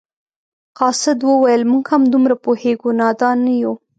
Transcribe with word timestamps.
قاصد 0.79 1.19
وویل 1.23 1.61
موږ 1.71 1.83
هم 1.93 2.03
دومره 2.13 2.35
پوهیږو 2.43 2.89
نادان 3.01 3.37
نه 3.47 3.53
یو. 3.61 3.73